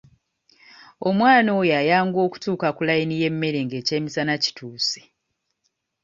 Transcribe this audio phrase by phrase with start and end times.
[1.07, 5.01] Omwana oyo ayanguwa okutuuka ku layini y'emmere ng'ekyemisana kituuse.